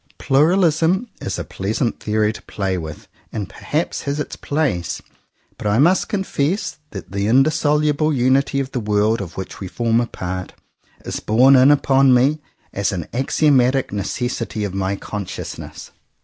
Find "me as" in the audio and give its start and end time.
12.15-12.91